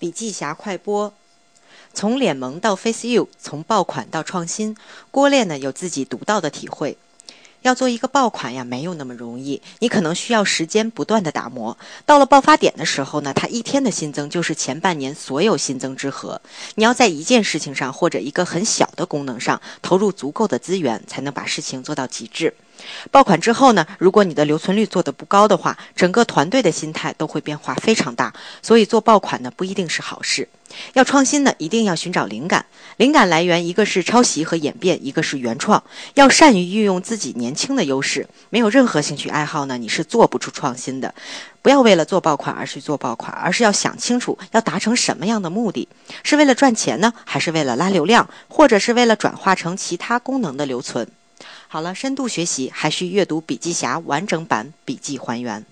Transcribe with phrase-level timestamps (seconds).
[0.00, 1.12] 笔记侠快播，
[1.92, 4.74] 从脸萌到 Face You，从爆款到创新，
[5.10, 6.96] 郭烈呢有自己独到的体会。
[7.62, 11.76] 要做一个爆款呀，没有那么容易，你可能需要时间不断的打磨。
[12.06, 16.40] 到了爆发点的时候呢，它一天的新增就是前半年所有新增之和。
[16.76, 22.54] 你要在一件事情上或者一个很小的功能上投入足够的资源，才能把事情做到极致。
[23.10, 28.32] 爆款之后呢，如果你的留存率做得不高的话，整个团队的心态都会变化非常大。
[28.62, 30.48] 所以做爆款呢，不一定是好事。
[30.92, 32.66] 要创新呢，一定要寻找灵感。
[32.96, 35.82] 灵感来源一个是抄袭和演变，一个是原创。
[36.14, 38.28] 要善于运用自己年轻的优势。
[38.50, 41.14] 没有任何兴趣爱好呢，你是做不出创新的。
[41.62, 45.88] 不要为了做爆款而去做爆款，而是要想清楚要达成什么样的目的，
[46.22, 51.06] 是为了赚钱呢，还是为了拉流量，或者是为了转化成其他功能的留存？
[51.68, 55.64] 好了，深度学习还需阅读笔记侠完整版笔记还原。